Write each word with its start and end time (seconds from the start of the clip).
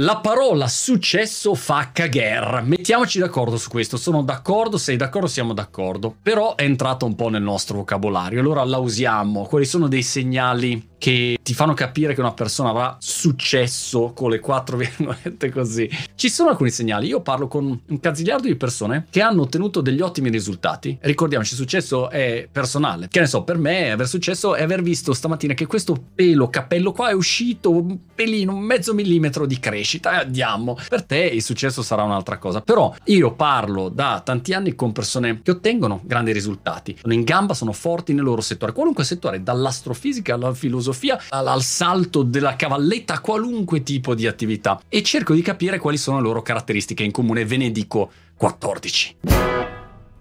La 0.00 0.18
parola 0.18 0.68
successo 0.68 1.56
fa 1.56 1.90
cagher. 1.92 2.62
Mettiamoci 2.64 3.18
d'accordo 3.18 3.56
su 3.56 3.68
questo. 3.68 3.96
Sono 3.96 4.22
d'accordo, 4.22 4.78
sei 4.78 4.96
d'accordo, 4.96 5.26
siamo 5.26 5.52
d'accordo. 5.52 6.14
Però 6.22 6.54
è 6.54 6.62
entrata 6.62 7.04
un 7.04 7.16
po' 7.16 7.28
nel 7.30 7.42
nostro 7.42 7.78
vocabolario. 7.78 8.38
Allora 8.38 8.62
la 8.62 8.78
usiamo. 8.78 9.46
Quali 9.46 9.64
sono 9.64 9.88
dei 9.88 10.04
segnali 10.04 10.90
che 10.98 11.38
ti 11.42 11.52
fanno 11.52 11.74
capire 11.74 12.14
che 12.14 12.20
una 12.20 12.32
persona 12.32 12.70
avrà 12.70 12.96
successo 13.00 14.12
con 14.14 14.30
le 14.30 14.38
quattro 14.38 14.76
virgolette 14.76 15.50
così. 15.50 15.90
Ci 16.14 16.28
sono 16.28 16.50
alcuni 16.50 16.70
segnali. 16.70 17.08
Io 17.08 17.20
parlo 17.20 17.48
con 17.48 17.80
un 17.84 18.00
cazzigliardo 18.00 18.46
di 18.46 18.54
persone 18.54 19.06
che 19.10 19.20
hanno 19.20 19.42
ottenuto 19.42 19.80
degli 19.80 20.00
ottimi 20.00 20.30
risultati. 20.30 20.96
Ricordiamoci, 21.00 21.56
successo 21.56 22.08
è 22.08 22.48
personale. 22.50 23.08
Che 23.08 23.18
ne 23.18 23.26
so, 23.26 23.42
per 23.42 23.58
me 23.58 23.90
aver 23.90 24.06
successo 24.06 24.54
è 24.54 24.62
aver 24.62 24.80
visto 24.80 25.12
stamattina 25.12 25.54
che 25.54 25.66
questo 25.66 26.00
pelo, 26.14 26.50
cappello 26.50 26.92
qua 26.92 27.10
è 27.10 27.14
uscito 27.14 27.72
un 27.72 27.98
pelino, 28.14 28.56
mezzo 28.56 28.94
millimetro 28.94 29.44
di 29.44 29.58
crescita 29.58 29.86
e 29.96 30.16
andiamo. 30.16 30.78
Per 30.88 31.04
te 31.04 31.18
il 31.18 31.42
successo 31.42 31.82
sarà 31.82 32.02
un'altra 32.02 32.38
cosa. 32.38 32.60
Però 32.60 32.94
io 33.04 33.32
parlo 33.32 33.88
da 33.88 34.20
tanti 34.24 34.52
anni 34.52 34.74
con 34.74 34.92
persone 34.92 35.40
che 35.42 35.50
ottengono 35.50 36.00
grandi 36.04 36.32
risultati. 36.32 36.96
Sono 37.00 37.12
in 37.12 37.24
gamba, 37.24 37.54
sono 37.54 37.72
forti 37.72 38.12
nel 38.12 38.24
loro 38.24 38.40
settore. 38.40 38.72
Qualunque 38.72 39.04
settore, 39.04 39.42
dall'astrofisica 39.42 40.34
alla 40.34 40.54
filosofia 40.54 40.98
filosofia 40.98 41.18
al 41.30 41.62
salto 41.62 42.22
della 42.22 42.56
cavalletta 42.56 43.14
a 43.14 43.20
qualunque 43.20 43.82
tipo 43.82 44.14
di 44.14 44.26
attività 44.26 44.80
e 44.88 45.02
cerco 45.02 45.34
di 45.34 45.42
capire 45.42 45.78
quali 45.78 45.96
sono 45.96 46.18
le 46.18 46.24
loro 46.24 46.42
caratteristiche 46.42 47.02
in 47.02 47.10
comune. 47.10 47.44
Ve 47.44 47.56
ne 47.56 47.70
dico 47.70 48.10
14. 48.36 49.77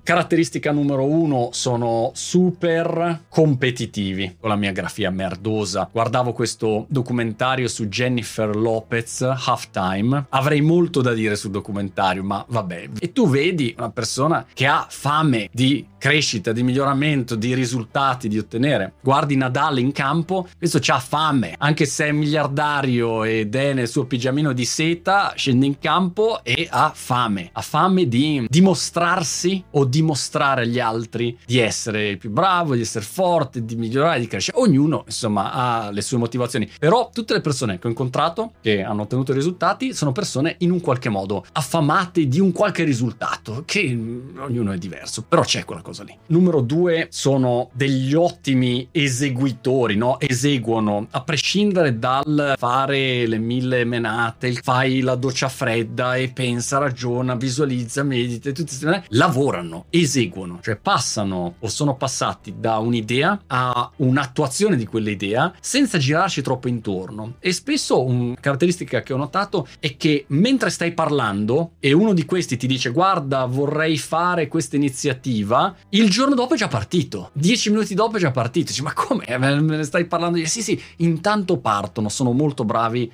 Caratteristica 0.08 0.72
numero 0.72 1.04
uno 1.04 1.50
sono 1.52 2.12
super 2.14 3.24
competitivi 3.28 4.38
con 4.40 4.50
la 4.50 4.56
mia 4.56 4.72
grafia 4.72 5.12
merdosa. 5.12 5.90
Guardavo 5.92 6.32
questo 6.32 6.86
documentario 6.88 7.68
su 7.68 7.90
Jennifer 7.90 8.56
Lopez, 8.56 9.20
Halftime. 9.24 10.28
Avrei 10.30 10.62
molto 10.62 11.02
da 11.02 11.12
dire 11.12 11.36
sul 11.36 11.52
documentario, 11.52 12.24
ma 12.24 12.42
vabbè. 12.48 12.90
E 12.98 13.12
tu 13.12 13.28
vedi 13.28 13.76
una 13.78 13.90
persona 13.90 14.46
che 14.54 14.66
ha 14.66 14.88
fame 14.90 15.50
di 15.52 15.86
crescita, 15.98 16.54
di 16.54 16.64
miglioramento, 16.64 17.36
di 17.36 17.54
risultati, 17.54 18.30
di 18.30 18.38
ottenere. 18.38 18.94
Guardi 19.02 19.36
Nadal 19.36 19.80
in 19.80 19.92
campo, 19.92 20.48
questo 20.58 20.78
c'ha 20.80 21.00
fame, 21.00 21.56
anche 21.58 21.86
se 21.86 22.06
è 22.06 22.12
miliardario 22.14 23.26
ed 23.26 23.54
è 23.56 23.74
nel 23.74 23.90
suo 23.90 24.06
pigiamino 24.06 24.54
di 24.54 24.64
seta, 24.64 25.34
scende 25.36 25.66
in 25.66 25.80
campo 25.80 26.40
e 26.44 26.66
ha 26.70 26.94
fame. 26.96 27.50
Ha 27.52 27.62
fame 27.62 28.08
di 28.08 28.46
dimostrarsi 28.48 29.62
o 29.72 29.84
di 29.84 29.96
dimostrare 29.98 30.62
agli 30.62 30.80
altri 30.80 31.38
di 31.46 31.60
essere 31.60 32.10
il 32.10 32.18
più 32.18 32.30
bravo, 32.30 32.76
di 32.76 32.82
essere 32.82 33.04
forte, 33.04 33.66
di 33.66 33.76
migliorare, 33.76 34.20
di 34.20 34.28
crescere. 34.28 34.58
Ognuno, 34.60 35.04
insomma, 35.06 35.52
ha 35.52 35.92
le 35.92 36.02
sue 36.02 36.18
motivazioni. 36.18 36.70
Però 36.80 37.10
tutte 37.12 37.34
le 37.34 37.42
persone 37.42 37.80
che 37.80 37.88
ho 37.88 37.90
incontrato, 37.90 38.54
che 38.62 38.84
hanno 38.84 39.04
ottenuto 39.04 39.34
risultati, 39.34 39.94
sono 39.94 40.12
persone 40.12 40.56
in 40.60 40.72
un 40.72 40.82
qualche 40.82 41.10
modo 41.10 41.44
affamate 41.54 42.28
di 42.28 42.40
un 42.40 42.52
qualche 42.52 42.84
risultato, 42.84 43.64
che 43.66 43.90
mm, 43.94 44.40
ognuno 44.40 44.72
è 44.72 44.78
diverso, 44.78 45.24
però 45.28 45.42
c'è 45.42 45.66
quella 45.66 45.82
cosa 45.82 46.04
lì. 46.04 46.16
Numero 46.28 46.62
due, 46.62 47.08
sono 47.10 47.70
degli 47.74 48.14
ottimi 48.14 48.88
eseguitori, 48.92 49.96
no? 49.96 50.20
Eseguono, 50.20 51.08
a 51.10 51.22
prescindere 51.22 51.98
dal 51.98 52.54
fare 52.58 53.26
le 53.26 53.38
mille 53.40 53.84
menate, 53.84 54.54
fai 54.54 55.02
la 55.02 55.16
doccia 55.16 55.50
fredda 55.50 56.16
e 56.16 56.30
pensa, 56.30 56.78
ragiona, 56.78 57.36
visualizza, 57.36 58.04
medita, 58.04 58.52
queste 58.52 59.04
lavorano 59.10 59.86
eseguono, 59.90 60.60
cioè 60.62 60.76
passano 60.76 61.56
o 61.60 61.68
sono 61.68 61.96
passati 61.96 62.56
da 62.58 62.78
un'idea 62.78 63.44
a 63.48 63.90
un'attuazione 63.98 64.76
di 64.76 64.86
quell'idea 64.86 65.54
senza 65.60 65.98
girarci 65.98 66.42
troppo 66.42 66.68
intorno. 66.68 67.36
E 67.40 67.52
spesso 67.52 68.04
una 68.04 68.36
caratteristica 68.40 69.02
che 69.02 69.14
ho 69.14 69.18
notato 69.18 69.68
è 69.80 69.96
che 69.98 70.26
mentre 70.30 70.70
stai 70.70 70.94
parlando 70.94 71.74
e 71.80 71.94
uno 71.94 72.14
di 72.14 72.26
questi 72.26 72.58
ti 72.58 72.68
dice 72.68 72.92
guarda 72.92 73.46
vorrei 73.46 73.98
fare 73.98 74.48
questa 74.48 74.76
iniziativa, 74.76 75.76
il 75.90 76.10
giorno 76.10 76.36
dopo 76.36 76.54
è 76.54 76.58
già 76.58 76.68
partito, 76.68 77.30
dieci 77.34 77.70
minuti 77.70 77.94
dopo 77.94 78.18
è 78.18 78.20
già 78.20 78.32
partito, 78.32 78.68
dici 78.68 78.82
ma 78.82 78.94
come? 78.94 79.26
Me 79.38 79.60
ne 79.60 79.84
stai 79.84 80.06
parlando? 80.06 80.44
Sì 80.46 80.62
sì, 80.62 80.82
intanto 80.98 81.58
partono, 81.58 82.10
sono 82.10 82.32
molto 82.32 82.64
bravi 82.66 83.10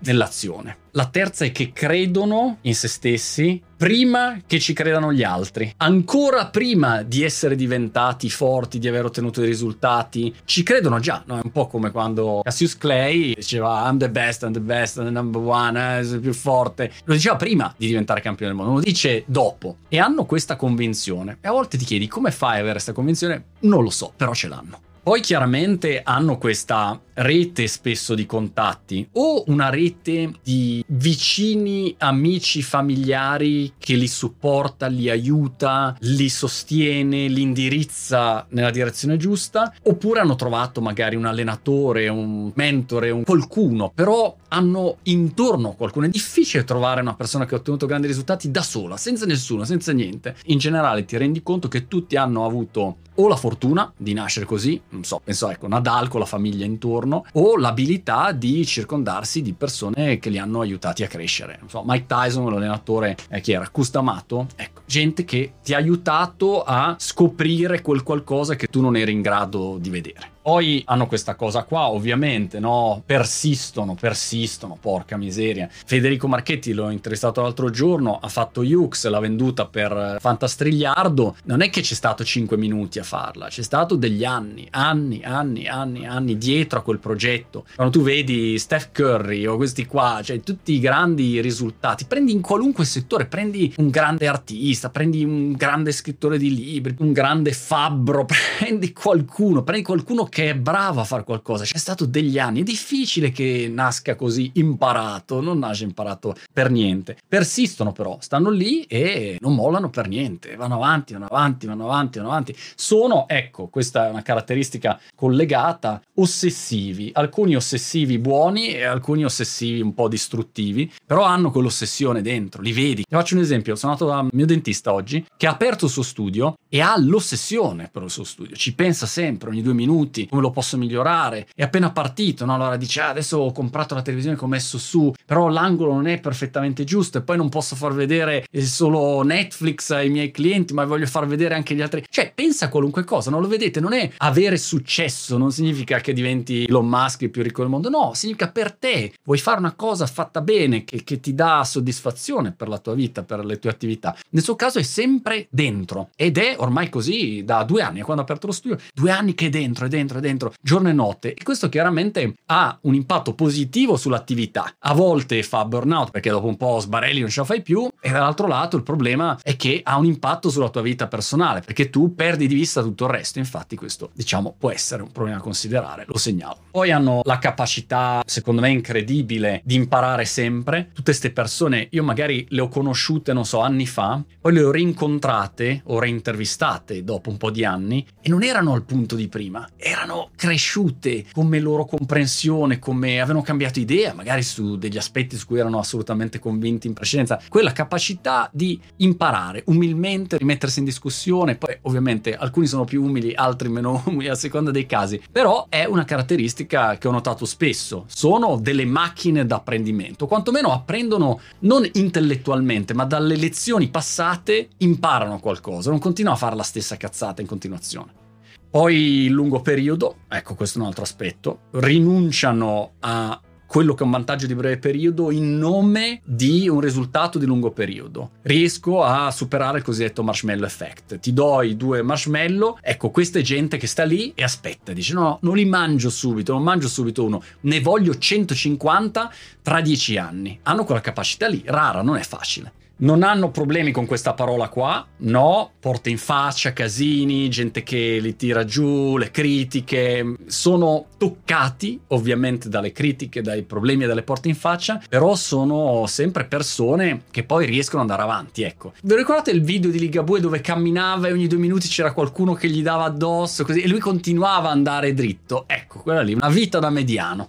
nell'azione. 0.00 0.84
La 0.96 1.04
terza 1.04 1.44
è 1.44 1.52
che 1.52 1.72
credono 1.74 2.56
in 2.62 2.74
se 2.74 2.88
stessi 2.88 3.62
prima 3.76 4.38
che 4.46 4.58
ci 4.58 4.72
credano 4.72 5.12
gli 5.12 5.22
altri. 5.22 5.70
Ancora 5.76 6.46
prima 6.46 7.02
di 7.02 7.22
essere 7.22 7.54
diventati 7.54 8.30
forti, 8.30 8.78
di 8.78 8.88
aver 8.88 9.04
ottenuto 9.04 9.40
dei 9.40 9.50
risultati, 9.50 10.34
ci 10.46 10.62
credono 10.62 10.98
già. 10.98 11.22
No? 11.26 11.36
È 11.36 11.40
un 11.44 11.52
po' 11.52 11.66
come 11.66 11.90
quando 11.90 12.40
Cassius 12.42 12.78
Clay 12.78 13.34
diceva 13.34 13.86
I'm 13.86 13.98
the 13.98 14.08
best, 14.08 14.44
I'm 14.44 14.54
the 14.54 14.60
best, 14.60 14.96
I'm 14.96 15.04
the 15.04 15.10
number 15.10 15.42
one, 15.42 15.98
eh, 15.98 16.02
sono 16.02 16.20
più 16.20 16.32
forte. 16.32 16.90
Lo 17.04 17.12
diceva 17.12 17.36
prima 17.36 17.74
di 17.76 17.88
diventare 17.88 18.22
campione 18.22 18.52
del 18.52 18.62
mondo, 18.62 18.78
lo 18.78 18.82
dice 18.82 19.22
dopo. 19.26 19.76
E 19.88 19.98
hanno 19.98 20.24
questa 20.24 20.56
convinzione. 20.56 21.36
E 21.42 21.48
a 21.48 21.52
volte 21.52 21.76
ti 21.76 21.84
chiedi 21.84 22.08
come 22.08 22.30
fai 22.30 22.54
ad 22.54 22.60
avere 22.60 22.72
questa 22.72 22.94
convinzione? 22.94 23.44
Non 23.60 23.82
lo 23.82 23.90
so, 23.90 24.14
però 24.16 24.32
ce 24.32 24.48
l'hanno. 24.48 24.85
Poi 25.06 25.20
chiaramente 25.20 26.00
hanno 26.02 26.36
questa 26.36 27.00
rete 27.14 27.68
spesso 27.68 28.16
di 28.16 28.26
contatti 28.26 29.08
o 29.12 29.44
una 29.46 29.70
rete 29.70 30.32
di 30.42 30.84
vicini, 30.88 31.94
amici, 31.98 32.60
familiari 32.60 33.74
che 33.78 33.94
li 33.94 34.08
supporta, 34.08 34.88
li 34.88 35.08
aiuta, 35.08 35.96
li 36.00 36.28
sostiene, 36.28 37.28
li 37.28 37.40
indirizza 37.40 38.46
nella 38.50 38.72
direzione 38.72 39.16
giusta, 39.16 39.72
oppure 39.84 40.18
hanno 40.18 40.34
trovato 40.34 40.80
magari 40.80 41.14
un 41.14 41.26
allenatore, 41.26 42.08
un 42.08 42.50
mentore, 42.56 43.10
un 43.10 43.22
qualcuno, 43.22 43.92
però 43.94 44.36
hanno 44.48 44.96
intorno 45.04 45.74
qualcuno. 45.74 46.06
È 46.06 46.10
difficile 46.10 46.64
trovare 46.64 47.00
una 47.00 47.14
persona 47.14 47.46
che 47.46 47.54
ha 47.54 47.58
ottenuto 47.58 47.86
grandi 47.86 48.08
risultati 48.08 48.50
da 48.50 48.62
sola, 48.62 48.96
senza 48.96 49.24
nessuno, 49.24 49.62
senza 49.62 49.92
niente. 49.92 50.34
In 50.46 50.58
generale 50.58 51.04
ti 51.04 51.16
rendi 51.16 51.44
conto 51.44 51.68
che 51.68 51.86
tutti 51.86 52.16
hanno 52.16 52.44
avuto 52.44 52.96
o 53.16 53.28
la 53.28 53.36
fortuna 53.36 53.92
di 53.96 54.12
nascere 54.12 54.46
così, 54.46 54.80
non 54.90 55.04
so, 55.04 55.20
penso 55.22 55.50
ecco, 55.50 55.68
Nadal 55.68 56.08
con 56.08 56.20
la 56.20 56.26
famiglia 56.26 56.64
intorno, 56.64 57.24
o 57.32 57.56
l'abilità 57.56 58.32
di 58.32 58.64
circondarsi 58.64 59.42
di 59.42 59.52
persone 59.52 60.18
che 60.18 60.30
li 60.30 60.38
hanno 60.38 60.60
aiutati 60.60 61.02
a 61.02 61.08
crescere. 61.08 61.56
Non 61.60 61.68
so, 61.68 61.82
Mike 61.84 62.06
Tyson, 62.06 62.50
l'allenatore 62.50 63.16
eh, 63.28 63.40
che 63.40 63.52
era 63.52 63.68
Custamato, 63.68 64.46
ecco, 64.56 64.82
gente 64.86 65.24
che 65.24 65.54
ti 65.62 65.74
ha 65.74 65.78
aiutato 65.78 66.62
a 66.62 66.96
scoprire 66.98 67.82
quel 67.82 68.02
qualcosa 68.02 68.54
che 68.54 68.68
tu 68.68 68.80
non 68.80 68.96
eri 68.96 69.12
in 69.12 69.22
grado 69.22 69.78
di 69.78 69.90
vedere. 69.90 70.34
Poi 70.46 70.80
hanno 70.86 71.08
questa 71.08 71.34
cosa 71.34 71.64
qua, 71.64 71.88
ovviamente, 71.88 72.60
no? 72.60 73.02
Persistono, 73.04 73.96
persistono, 73.96 74.78
porca 74.80 75.16
miseria. 75.16 75.68
Federico 75.68 76.28
Marchetti 76.28 76.72
l'ho 76.72 76.90
intervistato 76.90 77.42
l'altro 77.42 77.68
giorno, 77.68 78.20
ha 78.22 78.28
fatto 78.28 78.62
Yux, 78.62 79.08
l'ha 79.08 79.18
venduta 79.18 79.66
per 79.66 80.18
Fantastrigliardo. 80.20 81.38
Non 81.46 81.62
è 81.62 81.68
che 81.68 81.80
c'è 81.80 81.94
stato 81.94 82.22
5 82.22 82.56
minuti 82.56 83.00
a 83.00 83.02
farla, 83.02 83.48
c'è 83.48 83.62
stato 83.62 83.96
degli 83.96 84.24
anni, 84.24 84.68
anni, 84.70 85.20
anni, 85.24 85.66
anni, 85.66 86.06
anni 86.06 86.38
dietro 86.38 86.78
a 86.78 86.82
quel 86.82 87.00
progetto. 87.00 87.66
Quando 87.74 87.98
tu 87.98 88.04
vedi 88.04 88.56
Steph 88.56 88.90
Curry 88.92 89.46
o 89.46 89.56
questi 89.56 89.84
qua, 89.84 90.20
cioè 90.22 90.38
tutti 90.42 90.74
i 90.74 90.78
grandi 90.78 91.40
risultati, 91.40 92.04
prendi 92.04 92.30
in 92.30 92.40
qualunque 92.40 92.84
settore, 92.84 93.26
prendi 93.26 93.74
un 93.78 93.88
grande 93.90 94.28
artista, 94.28 94.90
prendi 94.90 95.24
un 95.24 95.54
grande 95.54 95.90
scrittore 95.90 96.38
di 96.38 96.54
libri, 96.54 96.94
un 97.00 97.12
grande 97.12 97.50
fabbro, 97.50 98.24
prendi 98.60 98.92
qualcuno, 98.92 99.64
prendi 99.64 99.82
qualcuno 99.82 100.22
che 100.35 100.35
che 100.36 100.50
è 100.50 100.54
bravo 100.54 101.00
a 101.00 101.04
fare 101.04 101.24
qualcosa, 101.24 101.64
c'è 101.64 101.78
stato 101.78 102.04
degli 102.04 102.38
anni, 102.38 102.60
è 102.60 102.62
difficile 102.62 103.30
che 103.30 103.70
nasca 103.72 104.16
così 104.16 104.50
imparato, 104.56 105.40
non 105.40 105.60
nasce 105.60 105.84
imparato 105.84 106.36
per 106.52 106.70
niente. 106.70 107.16
Persistono 107.26 107.92
però, 107.92 108.18
stanno 108.20 108.50
lì 108.50 108.82
e 108.82 109.38
non 109.40 109.54
mollano 109.54 109.88
per 109.88 110.08
niente, 110.08 110.54
vanno 110.54 110.74
avanti, 110.74 111.14
vanno 111.14 111.24
avanti, 111.24 111.66
vanno 111.66 111.84
avanti, 111.84 112.18
vanno 112.18 112.30
avanti. 112.30 112.54
Sono, 112.74 113.26
ecco, 113.28 113.68
questa 113.68 114.08
è 114.08 114.10
una 114.10 114.20
caratteristica 114.20 115.00
collegata, 115.14 116.02
ossessivi, 116.16 117.10
alcuni 117.14 117.56
ossessivi 117.56 118.18
buoni 118.18 118.74
e 118.74 118.84
alcuni 118.84 119.24
ossessivi 119.24 119.80
un 119.80 119.94
po' 119.94 120.06
distruttivi, 120.06 120.92
però 121.06 121.22
hanno 121.22 121.50
quell'ossessione 121.50 122.20
dentro, 122.20 122.60
li 122.60 122.72
vedi. 122.72 123.04
Ti 123.04 123.14
faccio 123.14 123.36
un 123.36 123.40
esempio, 123.40 123.74
sono 123.74 123.92
andato 123.92 124.10
dal 124.10 124.28
mio 124.32 124.44
dentista 124.44 124.92
oggi 124.92 125.24
che 125.34 125.46
ha 125.46 125.52
aperto 125.52 125.86
il 125.86 125.90
suo 125.90 126.02
studio 126.02 126.56
e 126.68 126.82
ha 126.82 126.94
l'ossessione 126.98 127.88
per 127.90 128.02
il 128.02 128.10
suo 128.10 128.24
studio, 128.24 128.54
ci 128.54 128.74
pensa 128.74 129.06
sempre 129.06 129.48
ogni 129.48 129.62
due 129.62 129.72
minuti, 129.72 130.25
come 130.28 130.42
lo 130.42 130.50
posso 130.50 130.76
migliorare. 130.76 131.46
È 131.54 131.62
appena 131.62 131.90
partito, 131.90 132.44
no? 132.44 132.54
Allora 132.54 132.76
dice, 132.76 133.00
ah, 133.00 133.08
adesso 133.08 133.38
ho 133.38 133.52
comprato 133.52 133.94
la 133.94 134.02
televisione 134.02 134.36
che 134.36 134.44
ho 134.44 134.48
messo 134.48 134.78
su, 134.78 135.12
però 135.24 135.48
l'angolo 135.48 135.92
non 135.92 136.06
è 136.06 136.20
perfettamente 136.20 136.84
giusto 136.84 137.18
e 137.18 137.22
poi 137.22 137.36
non 137.36 137.48
posso 137.48 137.76
far 137.76 137.94
vedere 137.94 138.46
solo 138.60 139.22
Netflix 139.22 139.90
ai 139.90 140.10
miei 140.10 140.30
clienti, 140.30 140.72
ma 140.72 140.84
voglio 140.84 141.06
far 141.06 141.26
vedere 141.26 141.54
anche 141.54 141.74
gli 141.74 141.82
altri. 141.82 142.04
Cioè, 142.08 142.32
pensa 142.34 142.66
a 142.66 142.68
qualunque 142.68 143.04
cosa, 143.04 143.30
non 143.30 143.40
lo 143.40 143.48
vedete? 143.48 143.80
Non 143.80 143.92
è 143.92 144.10
avere 144.18 144.56
successo, 144.56 145.36
non 145.38 145.52
significa 145.52 146.00
che 146.00 146.12
diventi 146.12 146.64
Elon 146.64 146.86
Musk 146.86 147.22
il 147.22 147.30
più 147.30 147.42
ricco 147.42 147.62
del 147.62 147.70
mondo, 147.70 147.88
no, 147.88 148.12
significa 148.14 148.48
per 148.48 148.72
te. 148.72 149.12
Vuoi 149.24 149.38
fare 149.38 149.58
una 149.58 149.74
cosa 149.74 150.06
fatta 150.06 150.40
bene, 150.40 150.84
che, 150.84 151.04
che 151.04 151.20
ti 151.20 151.34
dà 151.34 151.64
soddisfazione 151.64 152.52
per 152.52 152.68
la 152.68 152.78
tua 152.78 152.94
vita, 152.94 153.22
per 153.22 153.44
le 153.44 153.58
tue 153.58 153.70
attività. 153.70 154.16
Nel 154.30 154.42
suo 154.42 154.56
caso 154.56 154.78
è 154.78 154.82
sempre 154.82 155.46
dentro 155.50 156.10
ed 156.16 156.38
è 156.38 156.54
ormai 156.58 156.88
così 156.88 157.42
da 157.44 157.62
due 157.64 157.82
anni, 157.82 158.00
quando 158.00 158.22
ha 158.22 158.24
aperto 158.24 158.46
lo 158.46 158.52
studio, 158.52 158.78
due 158.94 159.10
anni 159.10 159.34
che 159.34 159.46
è 159.46 159.50
dentro, 159.50 159.86
è 159.86 159.88
dentro, 159.88 160.15
dentro 160.20 160.46
dentro, 160.46 160.52
giorno 160.60 160.88
e 160.88 160.92
notte. 160.92 161.34
E 161.34 161.42
questo 161.42 161.68
chiaramente 161.68 162.34
ha 162.46 162.78
un 162.82 162.94
impatto 162.94 163.34
positivo 163.34 163.96
sull'attività. 163.96 164.74
A 164.80 164.94
volte 164.94 165.42
fa 165.42 165.64
burnout 165.64 166.10
perché 166.10 166.30
dopo 166.30 166.46
un 166.46 166.56
po' 166.56 166.78
sbarelli 166.78 167.20
non 167.20 167.30
ce 167.30 167.40
la 167.40 167.46
fai 167.46 167.62
più 167.62 167.88
e 168.00 168.10
dall'altro 168.10 168.46
lato 168.46 168.76
il 168.76 168.82
problema 168.82 169.38
è 169.42 169.56
che 169.56 169.80
ha 169.82 169.96
un 169.96 170.04
impatto 170.04 170.50
sulla 170.50 170.68
tua 170.68 170.82
vita 170.82 171.08
personale 171.08 171.60
perché 171.60 171.90
tu 171.90 172.14
perdi 172.14 172.46
di 172.46 172.54
vista 172.54 172.82
tutto 172.82 173.04
il 173.04 173.10
resto. 173.10 173.38
Infatti 173.38 173.76
questo 173.76 174.10
diciamo 174.12 174.54
può 174.58 174.70
essere 174.70 175.02
un 175.02 175.10
problema 175.10 175.38
da 175.38 175.42
considerare, 175.42 176.04
lo 176.06 176.18
segnalo. 176.18 176.58
Poi 176.70 176.90
hanno 176.90 177.22
la 177.24 177.38
capacità, 177.38 178.22
secondo 178.26 178.60
me 178.60 178.70
incredibile, 178.70 179.62
di 179.64 179.74
imparare 179.74 180.24
sempre. 180.24 180.88
Tutte 180.88 181.02
queste 181.10 181.30
persone, 181.30 181.88
io 181.90 182.02
magari 182.02 182.46
le 182.50 182.60
ho 182.60 182.68
conosciute, 182.68 183.32
non 183.32 183.46
so, 183.46 183.60
anni 183.60 183.86
fa, 183.86 184.22
poi 184.40 184.52
le 184.52 184.62
ho 184.62 184.70
rincontrate 184.70 185.82
o 185.86 185.98
reintervistate 185.98 187.02
dopo 187.02 187.30
un 187.30 187.36
po' 187.36 187.50
di 187.50 187.64
anni 187.64 188.06
e 188.20 188.28
non 188.28 188.42
erano 188.42 188.74
al 188.74 188.84
punto 188.84 189.14
di 189.14 189.28
prima, 189.28 189.66
erano 189.76 190.05
cresciute 190.36 191.24
come 191.32 191.60
loro 191.60 191.84
comprensione, 191.84 192.78
come 192.78 193.20
avevano 193.20 193.42
cambiato 193.42 193.80
idea, 193.80 194.14
magari 194.14 194.42
su 194.42 194.76
degli 194.76 194.96
aspetti 194.96 195.36
su 195.36 195.46
cui 195.46 195.58
erano 195.58 195.78
assolutamente 195.78 196.38
convinti 196.38 196.86
in 196.86 196.92
precedenza. 196.92 197.40
Quella 197.48 197.72
capacità 197.72 198.48
di 198.52 198.80
imparare 198.96 199.62
umilmente, 199.66 200.36
rimettersi 200.38 200.78
in 200.78 200.84
discussione, 200.84 201.56
poi 201.56 201.76
ovviamente 201.82 202.34
alcuni 202.36 202.66
sono 202.66 202.84
più 202.84 203.02
umili, 203.02 203.34
altri 203.34 203.68
meno 203.68 204.02
umili 204.06 204.28
a 204.28 204.34
seconda 204.34 204.70
dei 204.70 204.86
casi, 204.86 205.20
però 205.30 205.66
è 205.68 205.84
una 205.84 206.04
caratteristica 206.04 206.98
che 206.98 207.08
ho 207.08 207.12
notato 207.12 207.44
spesso. 207.44 208.04
Sono 208.08 208.58
delle 208.58 208.84
macchine 208.84 209.46
d'apprendimento, 209.46 210.26
quantomeno 210.26 210.72
apprendono 210.72 211.40
non 211.60 211.88
intellettualmente, 211.94 212.94
ma 212.94 213.04
dalle 213.04 213.36
lezioni 213.36 213.88
passate 213.88 214.68
imparano 214.78 215.38
qualcosa, 215.40 215.90
non 215.90 215.98
continuano 215.98 216.36
a 216.36 216.40
fare 216.40 216.56
la 216.56 216.62
stessa 216.62 216.96
cazzata 216.96 217.40
in 217.40 217.46
continuazione. 217.46 218.24
Poi 218.70 219.24
il 219.24 219.32
lungo 219.32 219.60
periodo, 219.60 220.16
ecco 220.28 220.54
questo 220.54 220.78
è 220.78 220.82
un 220.82 220.88
altro 220.88 221.02
aspetto, 221.02 221.60
rinunciano 221.72 222.92
a 223.00 223.40
quello 223.66 223.94
che 223.94 224.02
è 224.02 224.06
un 224.06 224.12
vantaggio 224.12 224.46
di 224.46 224.54
breve 224.54 224.78
periodo 224.78 225.30
in 225.30 225.58
nome 225.58 226.20
di 226.24 226.68
un 226.68 226.80
risultato 226.80 227.38
di 227.38 227.46
lungo 227.46 227.70
periodo. 227.70 228.30
Riesco 228.42 229.02
a 229.02 229.30
superare 229.30 229.78
il 229.78 229.84
cosiddetto 229.84 230.22
marshmallow 230.22 230.64
effect. 230.64 231.18
Ti 231.18 231.32
do 231.32 231.62
i 231.62 231.76
due 231.76 232.02
marshmallow, 232.02 232.78
ecco, 232.80 233.10
questa 233.10 233.38
è 233.38 233.42
gente 233.42 233.76
che 233.76 233.86
sta 233.86 234.04
lì 234.04 234.32
e 234.34 234.42
aspetta, 234.42 234.92
dice 234.92 235.14
no, 235.14 235.38
non 235.42 235.56
li 235.56 235.64
mangio 235.64 236.10
subito, 236.10 236.52
non 236.52 236.62
mangio 236.62 236.88
subito 236.88 237.24
uno, 237.24 237.42
ne 237.62 237.80
voglio 237.80 238.16
150 238.16 239.32
tra 239.62 239.80
dieci 239.80 240.16
anni. 240.16 240.58
Hanno 240.62 240.84
quella 240.84 241.00
capacità 241.00 241.48
lì, 241.48 241.62
rara, 241.66 242.02
non 242.02 242.16
è 242.16 242.22
facile. 242.22 242.72
Non 242.98 243.22
hanno 243.22 243.50
problemi 243.50 243.92
con 243.92 244.06
questa 244.06 244.32
parola 244.32 244.70
qua, 244.70 245.06
no, 245.18 245.72
porte 245.78 246.08
in 246.08 246.16
faccia, 246.16 246.72
casini, 246.72 247.50
gente 247.50 247.82
che 247.82 248.18
li 248.18 248.36
tira 248.36 248.64
giù, 248.64 249.18
le 249.18 249.30
critiche, 249.30 250.36
sono 250.46 251.08
toccati 251.18 252.00
ovviamente 252.08 252.70
dalle 252.70 252.92
critiche, 252.92 253.42
dai 253.42 253.55
problemi 253.62 254.04
e 254.04 254.06
dalle 254.06 254.22
porte 254.22 254.48
in 254.48 254.54
faccia, 254.54 255.00
però 255.08 255.34
sono 255.34 256.06
sempre 256.06 256.44
persone 256.44 257.22
che 257.30 257.44
poi 257.44 257.66
riescono 257.66 258.02
ad 258.02 258.10
andare 258.10 258.28
avanti, 258.28 258.62
ecco. 258.62 258.92
Vi 259.02 259.14
ricordate 259.14 259.50
il 259.50 259.62
video 259.62 259.90
di 259.90 259.98
Ligabue 259.98 260.40
dove 260.40 260.60
camminava 260.60 261.28
e 261.28 261.32
ogni 261.32 261.46
due 261.46 261.58
minuti 261.58 261.88
c'era 261.88 262.12
qualcuno 262.12 262.54
che 262.54 262.68
gli 262.68 262.82
dava 262.82 263.04
addosso 263.04 263.64
così 263.64 263.82
e 263.82 263.88
lui 263.88 264.00
continuava 264.00 264.68
ad 264.68 264.76
andare 264.76 265.14
dritto? 265.14 265.64
Ecco, 265.66 266.00
quella 266.00 266.22
lì, 266.22 266.34
una 266.34 266.48
vita 266.48 266.78
da 266.78 266.90
mediano. 266.90 267.48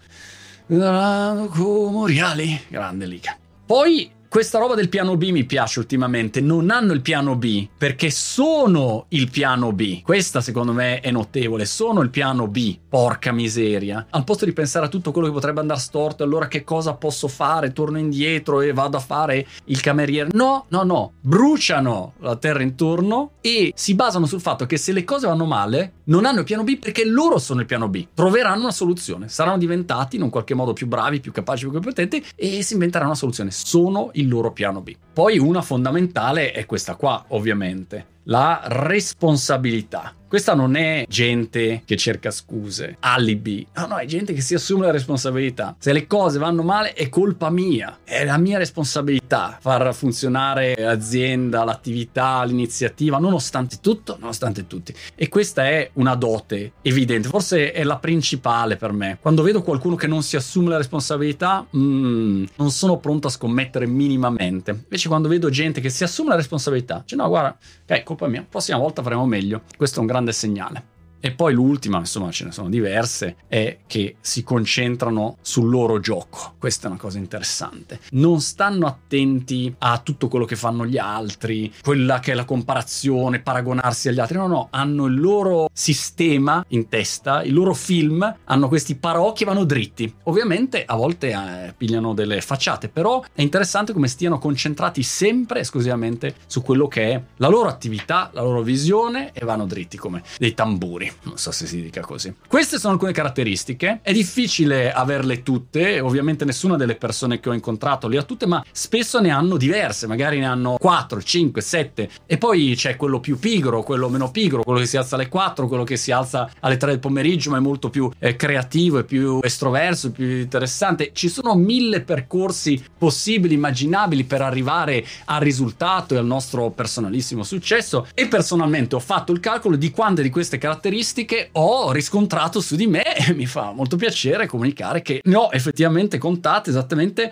Grande 2.67 3.05
Liga. 3.05 3.37
Poi 3.65 4.11
questa 4.29 4.59
roba 4.59 4.75
del 4.75 4.89
piano 4.89 5.15
B 5.15 5.29
mi 5.29 5.45
piace 5.45 5.79
ultimamente. 5.79 6.41
Non 6.41 6.69
hanno 6.69 6.93
il 6.93 7.01
piano 7.01 7.35
B 7.35 7.67
perché 7.77 8.09
sono 8.09 9.05
il 9.09 9.29
piano 9.29 9.71
B. 9.71 10.01
Questa 10.01 10.41
secondo 10.41 10.73
me 10.73 10.99
è 10.99 11.11
notevole. 11.11 11.65
Sono 11.65 12.01
il 12.01 12.09
piano 12.09 12.47
B. 12.47 12.77
Porca 12.89 13.31
miseria. 13.31 14.07
Al 14.09 14.23
posto 14.23 14.45
di 14.45 14.53
pensare 14.53 14.85
a 14.85 14.89
tutto 14.89 15.11
quello 15.11 15.27
che 15.27 15.33
potrebbe 15.33 15.61
andare 15.61 15.79
storto, 15.79 16.23
allora 16.23 16.47
che 16.47 16.63
cosa 16.63 16.93
posso 16.93 17.27
fare? 17.27 17.71
Torno 17.71 17.97
indietro 17.97 18.61
e 18.61 18.73
vado 18.73 18.97
a 18.97 18.99
fare 18.99 19.47
il 19.65 19.79
cameriere. 19.79 20.29
No, 20.33 20.65
no, 20.69 20.83
no. 20.83 21.13
Bruciano 21.21 22.13
la 22.19 22.35
terra 22.35 22.63
intorno 22.63 23.31
e 23.41 23.71
si 23.75 23.95
basano 23.95 24.25
sul 24.25 24.41
fatto 24.41 24.65
che 24.65 24.77
se 24.77 24.91
le 24.91 25.03
cose 25.03 25.27
vanno 25.27 25.45
male, 25.45 25.93
non 26.05 26.25
hanno 26.25 26.39
il 26.39 26.45
piano 26.45 26.63
B 26.63 26.77
perché 26.77 27.05
loro 27.05 27.37
sono 27.37 27.61
il 27.61 27.65
piano 27.65 27.87
B. 27.87 28.07
Troveranno 28.13 28.63
una 28.63 28.71
soluzione. 28.71 29.29
Saranno 29.29 29.57
diventati 29.57 30.17
in 30.17 30.21
un 30.23 30.29
qualche 30.29 30.53
modo 30.53 30.73
più 30.73 30.87
bravi, 30.87 31.19
più 31.21 31.31
capaci, 31.31 31.63
più 31.63 31.71
competenti 31.71 32.23
e 32.35 32.61
si 32.61 32.73
inventeranno 32.73 33.11
una 33.11 33.17
soluzione. 33.17 33.51
Sono 33.51 34.09
il 34.19 34.27
loro 34.27 34.51
piano 34.51 34.81
B. 34.81 34.95
Poi 35.13 35.39
una 35.39 35.61
fondamentale 35.61 36.51
è 36.51 36.65
questa 36.65 36.95
qua, 36.95 37.25
ovviamente, 37.29 38.05
la 38.23 38.61
responsabilità. 38.65 40.13
Questa 40.27 40.53
non 40.53 40.75
è 40.75 41.05
gente 41.07 41.83
che 41.85 41.95
cerca 41.95 42.31
scuse, 42.31 42.97
alibi. 42.99 43.65
No, 43.75 43.85
no, 43.85 43.95
è 43.95 44.05
gente 44.05 44.33
che 44.33 44.41
si 44.41 44.55
assume 44.55 44.85
la 44.85 44.91
responsabilità. 44.91 45.73
Se 45.79 45.93
le 45.93 46.05
cose 46.05 46.37
vanno 46.37 46.63
male 46.63 46.91
è 46.91 47.07
colpa 47.07 47.49
mia, 47.49 47.99
è 48.03 48.25
la 48.25 48.37
mia 48.37 48.57
responsabilità 48.57 49.57
far 49.61 49.95
funzionare 49.95 50.75
l'azienda, 50.77 51.63
l'attività, 51.63 52.43
l'iniziativa, 52.43 53.19
nonostante 53.19 53.77
tutto, 53.79 54.17
nonostante 54.19 54.67
tutti. 54.67 54.93
E 55.15 55.29
questa 55.29 55.65
è 55.65 55.91
una 55.93 56.15
dote 56.15 56.73
evidente, 56.81 57.29
forse 57.29 57.71
è 57.71 57.85
la 57.85 57.97
principale 57.97 58.75
per 58.75 58.91
me. 58.91 59.19
Quando 59.21 59.43
vedo 59.43 59.61
qualcuno 59.61 59.95
che 59.95 60.07
non 60.07 60.23
si 60.23 60.35
assume 60.35 60.71
la 60.71 60.77
responsabilità, 60.77 61.65
mm, 61.75 62.45
non 62.57 62.69
sono 62.71 62.97
pronto 62.97 63.27
a 63.27 63.31
scommettere 63.31 63.87
minimamente. 63.87 64.71
Invece 64.71 65.07
quando 65.07 65.29
vedo 65.29 65.49
gente 65.49 65.79
che 65.79 65.89
si 65.89 66.03
assume 66.03 66.31
la 66.31 66.35
responsabilità, 66.35 67.03
cioè 67.05 67.17
no, 67.17 67.29
guarda, 67.29 67.57
ok, 67.87 68.03
colpa 68.03 68.27
mia, 68.27 68.45
prossima 68.47 68.77
volta 68.77 69.01
faremo 69.01 69.25
meglio. 69.25 69.61
Questo 69.77 69.99
è 69.99 70.01
un 70.01 70.07
grande 70.07 70.15
segnale. 70.31 70.96
E 71.19 71.31
poi 71.31 71.53
l'ultima, 71.53 71.97
insomma 71.97 72.31
ce 72.31 72.45
ne 72.45 72.51
sono 72.51 72.69
diverse, 72.69 73.37
è 73.47 73.79
che 73.87 74.17
si 74.21 74.43
concentrano 74.43 75.37
sul 75.41 75.69
loro 75.69 75.99
gioco. 75.99 76.53
Questa 76.59 76.87
è 76.87 76.91
una 76.91 76.99
cosa 76.99 77.17
interessante. 77.17 77.99
Non 78.11 78.39
stanno 78.39 78.85
attenti 78.85 79.73
a 79.79 79.97
tutto 79.99 80.27
quello 80.27 80.45
che 80.45 80.55
fanno 80.55 80.85
gli 80.85 80.97
altri, 80.97 81.73
quella 81.81 82.19
che 82.19 82.33
è 82.33 82.35
la 82.35 82.45
comparazione, 82.45 83.39
paragonarsi 83.39 84.09
agli 84.09 84.19
altri. 84.19 84.37
No, 84.37 84.47
no, 84.47 84.67
hanno 84.69 85.05
il 85.05 85.19
loro 85.19 85.69
sistema 85.73 86.63
in 86.69 86.87
testa, 86.87 87.43
il 87.43 87.53
loro 87.53 87.73
film, 87.73 88.35
hanno 88.45 88.67
questi 88.67 88.95
parocchi 88.95 89.43
e 89.43 89.45
vanno 89.47 89.63
dritti. 89.63 90.13
Ovviamente 90.23 90.85
a 90.85 90.95
volte 90.95 91.29
eh, 91.31 91.73
pigliano 91.75 92.13
delle 92.13 92.41
facciate, 92.41 92.89
però 92.89 93.23
è 93.33 93.41
interessante 93.41 93.93
come 93.93 94.07
stiano 94.07 94.37
concentrati 94.37 95.01
sempre 95.01 95.61
esclusivamente 95.61 96.35
su 96.45 96.61
quello 96.61 96.87
che 96.87 97.11
è 97.11 97.21
la 97.37 97.47
loro 97.47 97.69
attività, 97.69 98.29
la 98.33 98.41
loro 98.41 98.61
visione 98.61 99.31
e 99.33 99.43
vanno 99.45 99.65
dritti 99.65 99.97
come 99.97 100.21
dei 100.37 100.53
tamburi 100.53 101.06
non 101.23 101.37
so 101.37 101.51
se 101.51 101.65
si 101.65 101.81
dica 101.81 102.01
così. 102.01 102.33
Queste 102.47 102.77
sono 102.77 102.93
alcune 102.93 103.11
caratteristiche, 103.11 103.99
è 104.01 104.11
difficile 104.11 104.91
averle 104.91 105.43
tutte, 105.43 105.99
ovviamente 105.99 106.45
nessuna 106.45 106.75
delle 106.75 106.95
persone 106.95 107.39
che 107.39 107.49
ho 107.49 107.53
incontrato 107.53 108.07
le 108.07 108.17
ha 108.17 108.23
tutte, 108.23 108.45
ma 108.45 108.63
spesso 108.71 109.19
ne 109.19 109.29
hanno 109.29 109.57
diverse, 109.57 110.07
magari 110.07 110.39
ne 110.39 110.45
hanno 110.45 110.77
4, 110.79 111.21
5, 111.21 111.61
7 111.61 112.09
e 112.25 112.37
poi 112.37 112.73
c'è 112.75 112.95
quello 112.95 113.19
più 113.19 113.39
pigro, 113.39 113.83
quello 113.83 114.09
meno 114.09 114.31
pigro, 114.31 114.63
quello 114.63 114.79
che 114.79 114.85
si 114.85 114.97
alza 114.97 115.15
alle 115.15 115.29
4, 115.29 115.67
quello 115.67 115.83
che 115.83 115.97
si 115.97 116.11
alza 116.11 116.49
alle 116.59 116.77
3 116.77 116.91
del 116.91 116.99
pomeriggio 116.99 117.51
ma 117.51 117.57
è 117.57 117.61
molto 117.61 117.89
più 117.89 118.09
eh, 118.19 118.35
creativo 118.35 118.99
e 118.99 119.03
più 119.03 119.39
estroverso, 119.41 120.11
più 120.11 120.25
interessante. 120.25 121.11
Ci 121.13 121.29
sono 121.29 121.55
mille 121.55 122.01
percorsi 122.01 122.83
possibili, 122.97 123.53
immaginabili 123.55 124.23
per 124.23 124.41
arrivare 124.41 125.05
al 125.25 125.41
risultato 125.41 126.13
e 126.13 126.17
al 126.17 126.25
nostro 126.25 126.69
personalissimo 126.69 127.43
successo. 127.43 128.07
E 128.13 128.27
personalmente 128.27 128.95
ho 128.95 128.99
fatto 128.99 129.31
il 129.31 129.39
calcolo 129.39 129.75
di 129.75 129.91
quante 129.91 130.21
di 130.21 130.29
queste 130.29 130.57
caratteristiche 130.57 130.96
caratteristiche 130.97 131.49
ho 131.53 131.91
riscontrato 131.91 132.59
su 132.59 132.75
di 132.75 132.87
me 132.87 133.03
e 133.15 133.33
mi 133.33 133.45
fa 133.45 133.71
molto 133.71 133.95
piacere 133.95 134.47
comunicare 134.47 135.01
che 135.01 135.21
ne 135.23 135.35
ho 135.35 135.49
effettivamente 135.51 136.17
contate 136.17 136.69
esattamente... 136.69 137.31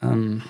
Um... 0.00 0.42